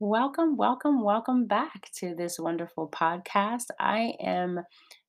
Welcome, 0.00 0.56
welcome, 0.56 1.02
welcome 1.02 1.46
back 1.48 1.90
to 1.96 2.14
this 2.14 2.38
wonderful 2.38 2.88
podcast. 2.88 3.64
I 3.80 4.14
am 4.20 4.60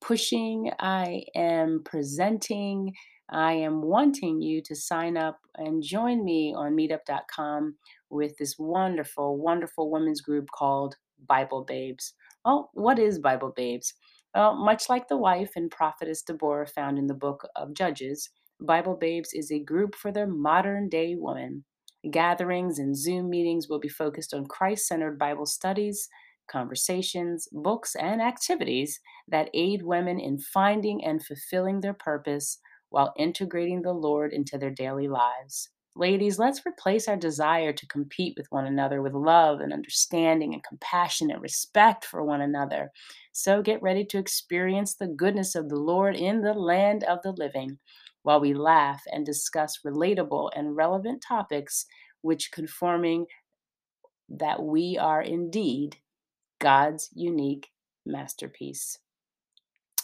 pushing, 0.00 0.70
I 0.78 1.24
am 1.34 1.82
presenting, 1.84 2.94
I 3.28 3.52
am 3.52 3.82
wanting 3.82 4.40
you 4.40 4.62
to 4.62 4.74
sign 4.74 5.18
up 5.18 5.36
and 5.56 5.82
join 5.82 6.24
me 6.24 6.54
on 6.56 6.74
meetup.com 6.74 7.76
with 8.08 8.38
this 8.38 8.54
wonderful, 8.58 9.36
wonderful 9.36 9.90
women's 9.90 10.22
group 10.22 10.48
called 10.56 10.96
Bible 11.28 11.62
Babes. 11.62 12.14
Well, 12.46 12.70
what 12.72 12.98
is 12.98 13.18
Bible 13.18 13.52
Babes? 13.54 13.92
Well, 14.34 14.54
much 14.54 14.88
like 14.88 15.08
the 15.08 15.18
wife 15.18 15.50
and 15.56 15.70
prophetess 15.70 16.22
Deborah 16.22 16.66
found 16.66 16.98
in 16.98 17.06
the 17.06 17.12
book 17.12 17.46
of 17.54 17.74
Judges, 17.74 18.30
Bible 18.62 18.96
Babes 18.96 19.34
is 19.34 19.52
a 19.52 19.62
group 19.62 19.94
for 19.94 20.10
the 20.10 20.26
modern 20.26 20.88
day 20.88 21.16
woman. 21.16 21.66
Gatherings 22.08 22.78
and 22.78 22.96
Zoom 22.96 23.28
meetings 23.28 23.68
will 23.68 23.80
be 23.80 23.88
focused 23.88 24.32
on 24.32 24.46
Christ 24.46 24.86
centered 24.86 25.18
Bible 25.18 25.46
studies, 25.46 26.08
conversations, 26.46 27.48
books, 27.52 27.94
and 27.96 28.22
activities 28.22 29.00
that 29.28 29.50
aid 29.54 29.82
women 29.82 30.20
in 30.20 30.38
finding 30.38 31.04
and 31.04 31.24
fulfilling 31.24 31.80
their 31.80 31.94
purpose 31.94 32.58
while 32.90 33.12
integrating 33.18 33.82
the 33.82 33.92
Lord 33.92 34.32
into 34.32 34.56
their 34.58 34.70
daily 34.70 35.08
lives. 35.08 35.70
Ladies, 35.96 36.38
let's 36.38 36.64
replace 36.64 37.08
our 37.08 37.16
desire 37.16 37.72
to 37.72 37.86
compete 37.86 38.34
with 38.36 38.46
one 38.50 38.64
another 38.64 39.02
with 39.02 39.12
love 39.12 39.60
and 39.60 39.72
understanding 39.72 40.54
and 40.54 40.62
compassion 40.62 41.30
and 41.30 41.42
respect 41.42 42.04
for 42.04 42.22
one 42.22 42.40
another. 42.40 42.90
So 43.32 43.60
get 43.60 43.82
ready 43.82 44.04
to 44.06 44.18
experience 44.18 44.94
the 44.94 45.08
goodness 45.08 45.54
of 45.56 45.68
the 45.68 45.76
Lord 45.76 46.14
in 46.14 46.42
the 46.42 46.54
land 46.54 47.02
of 47.04 47.18
the 47.22 47.32
living 47.32 47.78
while 48.22 48.40
we 48.40 48.54
laugh 48.54 49.02
and 49.10 49.26
discuss 49.26 49.80
relatable 49.84 50.50
and 50.54 50.76
relevant 50.76 51.24
topics, 51.26 51.86
which 52.22 52.52
conforming 52.52 53.26
that 54.28 54.62
we 54.62 54.96
are 54.96 55.22
indeed 55.22 55.96
God's 56.60 57.10
unique 57.14 57.68
masterpiece. 58.06 58.98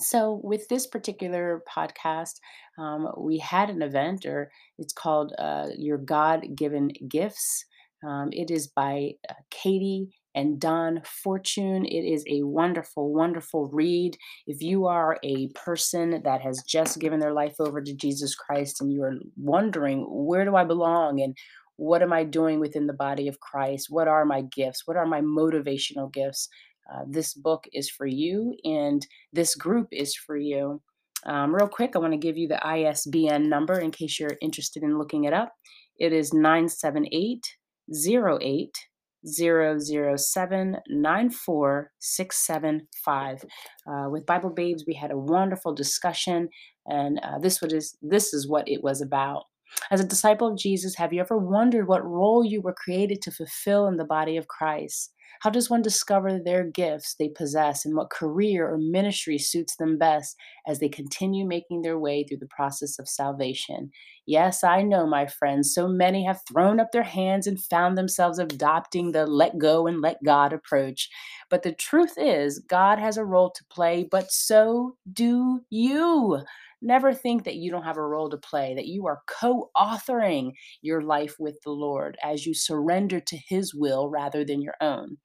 So, 0.00 0.40
with 0.44 0.68
this 0.68 0.86
particular 0.86 1.62
podcast, 1.68 2.34
um, 2.78 3.08
we 3.18 3.38
had 3.38 3.68
an 3.68 3.82
event, 3.82 4.24
or 4.26 4.50
it's 4.78 4.92
called 4.92 5.32
uh, 5.38 5.68
Your 5.76 5.98
God 5.98 6.46
Given 6.54 6.92
Gifts. 7.08 7.64
Um, 8.06 8.28
it 8.30 8.48
is 8.50 8.68
by 8.68 9.14
uh, 9.28 9.34
Katie 9.50 10.08
and 10.36 10.60
Don 10.60 11.02
Fortune. 11.04 11.84
It 11.84 12.04
is 12.04 12.24
a 12.28 12.44
wonderful, 12.44 13.12
wonderful 13.12 13.68
read. 13.72 14.16
If 14.46 14.62
you 14.62 14.86
are 14.86 15.18
a 15.24 15.48
person 15.48 16.22
that 16.22 16.42
has 16.42 16.62
just 16.64 17.00
given 17.00 17.18
their 17.18 17.32
life 17.32 17.56
over 17.58 17.82
to 17.82 17.96
Jesus 17.96 18.36
Christ 18.36 18.80
and 18.80 18.92
you 18.92 19.02
are 19.02 19.14
wondering, 19.36 20.06
where 20.08 20.44
do 20.44 20.54
I 20.54 20.62
belong? 20.62 21.20
And 21.20 21.36
what 21.74 22.02
am 22.02 22.12
I 22.12 22.22
doing 22.22 22.60
within 22.60 22.86
the 22.86 22.92
body 22.92 23.26
of 23.26 23.40
Christ? 23.40 23.86
What 23.90 24.06
are 24.06 24.24
my 24.24 24.42
gifts? 24.42 24.82
What 24.84 24.96
are 24.96 25.06
my 25.06 25.22
motivational 25.22 26.12
gifts? 26.12 26.48
Uh, 26.92 27.02
this 27.06 27.34
book 27.34 27.64
is 27.72 27.90
for 27.90 28.06
you, 28.06 28.54
and 28.64 29.06
this 29.32 29.54
group 29.54 29.88
is 29.92 30.14
for 30.14 30.36
you. 30.36 30.80
Um, 31.26 31.54
real 31.54 31.68
quick, 31.68 31.92
I 31.94 31.98
want 31.98 32.12
to 32.12 32.18
give 32.18 32.36
you 32.36 32.48
the 32.48 32.64
ISBN 32.66 33.48
number 33.48 33.78
in 33.78 33.90
case 33.90 34.18
you're 34.18 34.38
interested 34.40 34.82
in 34.82 34.98
looking 34.98 35.24
it 35.24 35.32
up. 35.32 35.52
It 35.98 36.12
is 36.12 36.32
978 36.32 37.44
08 37.90 38.76
007 39.26 40.76
Uh, 43.86 44.08
with 44.10 44.26
Bible 44.26 44.50
Babes, 44.50 44.84
we 44.86 44.94
had 44.94 45.10
a 45.10 45.18
wonderful 45.18 45.74
discussion, 45.74 46.48
and 46.86 47.18
uh, 47.22 47.38
this, 47.38 47.62
is, 47.62 47.96
this 48.00 48.32
is 48.32 48.48
what 48.48 48.68
it 48.68 48.82
was 48.82 49.00
about. 49.00 49.44
As 49.90 50.00
a 50.00 50.06
disciple 50.06 50.48
of 50.48 50.56
Jesus, 50.56 50.94
have 50.96 51.12
you 51.12 51.20
ever 51.20 51.36
wondered 51.36 51.88
what 51.88 52.04
role 52.04 52.44
you 52.44 52.60
were 52.62 52.72
created 52.74 53.20
to 53.22 53.30
fulfill 53.30 53.86
in 53.86 53.96
the 53.96 54.04
body 54.04 54.36
of 54.36 54.48
Christ? 54.48 55.12
How 55.40 55.50
does 55.50 55.70
one 55.70 55.82
discover 55.82 56.38
their 56.38 56.64
gifts 56.64 57.14
they 57.18 57.28
possess 57.28 57.84
and 57.84 57.96
what 57.96 58.10
career 58.10 58.68
or 58.68 58.78
ministry 58.78 59.38
suits 59.38 59.76
them 59.76 59.98
best 59.98 60.36
as 60.66 60.78
they 60.80 60.88
continue 60.88 61.46
making 61.46 61.82
their 61.82 61.98
way 61.98 62.24
through 62.24 62.38
the 62.38 62.46
process 62.46 62.98
of 62.98 63.08
salvation? 63.08 63.90
Yes, 64.26 64.62
I 64.62 64.82
know, 64.82 65.06
my 65.06 65.26
friends, 65.26 65.72
so 65.74 65.88
many 65.88 66.24
have 66.24 66.40
thrown 66.50 66.80
up 66.80 66.92
their 66.92 67.02
hands 67.02 67.46
and 67.46 67.62
found 67.62 67.96
themselves 67.96 68.38
adopting 68.38 69.12
the 69.12 69.26
let 69.26 69.58
go 69.58 69.86
and 69.86 70.00
let 70.02 70.22
God 70.24 70.52
approach. 70.52 71.08
But 71.50 71.62
the 71.62 71.72
truth 71.72 72.14
is, 72.16 72.58
God 72.58 72.98
has 72.98 73.16
a 73.16 73.24
role 73.24 73.50
to 73.50 73.64
play, 73.70 74.04
but 74.10 74.30
so 74.30 74.96
do 75.12 75.60
you. 75.70 76.40
Never 76.80 77.12
think 77.12 77.44
that 77.44 77.56
you 77.56 77.70
don't 77.70 77.82
have 77.84 77.96
a 77.96 78.06
role 78.06 78.30
to 78.30 78.36
play, 78.36 78.74
that 78.74 78.86
you 78.86 79.06
are 79.06 79.22
co 79.26 79.70
authoring 79.76 80.52
your 80.80 81.02
life 81.02 81.36
with 81.38 81.60
the 81.62 81.70
Lord 81.72 82.16
as 82.22 82.46
you 82.46 82.54
surrender 82.54 83.20
to 83.20 83.36
His 83.36 83.74
will 83.74 84.08
rather 84.08 84.44
than 84.44 84.62
your 84.62 84.76
own. 84.80 85.17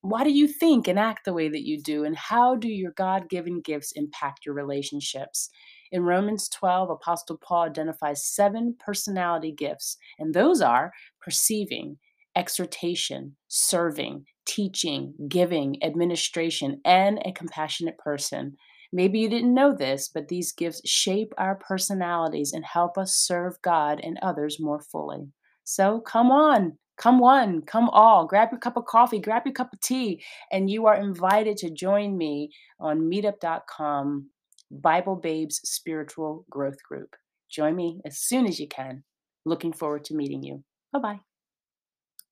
Why 0.00 0.24
do 0.24 0.30
you 0.30 0.48
think 0.48 0.88
and 0.88 0.98
act 0.98 1.24
the 1.24 1.32
way 1.32 1.48
that 1.48 1.66
you 1.66 1.80
do? 1.80 2.04
And 2.04 2.16
how 2.16 2.56
do 2.56 2.68
your 2.68 2.92
God 2.92 3.28
given 3.28 3.60
gifts 3.60 3.92
impact 3.92 4.44
your 4.44 4.54
relationships? 4.54 5.50
In 5.92 6.02
Romans 6.02 6.48
12, 6.48 6.90
Apostle 6.90 7.36
Paul 7.36 7.62
identifies 7.64 8.24
seven 8.24 8.76
personality 8.78 9.52
gifts, 9.52 9.96
and 10.18 10.34
those 10.34 10.60
are 10.60 10.92
perceiving, 11.20 11.98
exhortation, 12.36 13.36
serving, 13.48 14.24
teaching, 14.46 15.14
giving, 15.28 15.82
administration, 15.82 16.80
and 16.84 17.20
a 17.24 17.32
compassionate 17.32 17.98
person. 17.98 18.56
Maybe 18.92 19.20
you 19.20 19.28
didn't 19.28 19.54
know 19.54 19.74
this, 19.74 20.08
but 20.08 20.28
these 20.28 20.52
gifts 20.52 20.88
shape 20.88 21.32
our 21.38 21.56
personalities 21.56 22.52
and 22.52 22.64
help 22.64 22.98
us 22.98 23.14
serve 23.14 23.62
God 23.62 24.00
and 24.02 24.18
others 24.20 24.58
more 24.58 24.80
fully. 24.80 25.28
So 25.64 26.00
come 26.00 26.32
on, 26.32 26.78
come 27.00 27.18
one, 27.18 27.62
come 27.62 27.88
all. 27.88 28.26
Grab 28.26 28.50
your 28.52 28.60
cup 28.60 28.76
of 28.76 28.84
coffee, 28.84 29.18
grab 29.18 29.42
your 29.46 29.54
cup 29.54 29.72
of 29.72 29.80
tea, 29.80 30.22
and 30.52 30.70
you 30.70 30.86
are 30.86 30.94
invited 30.94 31.56
to 31.56 31.70
join 31.70 32.16
me 32.16 32.50
on 32.78 33.10
meetup.com, 33.10 34.28
Bible 34.70 35.16
Babes 35.16 35.60
Spiritual 35.64 36.44
Growth 36.50 36.82
Group. 36.86 37.16
Join 37.50 37.74
me 37.74 38.00
as 38.04 38.18
soon 38.18 38.46
as 38.46 38.60
you 38.60 38.68
can. 38.68 39.02
Looking 39.44 39.72
forward 39.72 40.04
to 40.04 40.14
meeting 40.14 40.42
you. 40.42 40.62
Bye 40.92 41.00
bye. 41.00 41.29